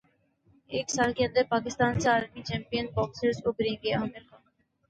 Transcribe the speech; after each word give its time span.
ایک 0.71 0.89
سال 0.89 1.13
کے 1.13 1.25
اندر 1.25 1.43
پاکستان 1.49 1.99
سے 1.99 2.09
عالمی 2.09 2.41
چیمپئن 2.43 2.85
باکسرز 2.95 3.41
ابھریں 3.45 3.75
گے 3.83 3.93
عامر 3.93 4.21
خان 4.21 4.41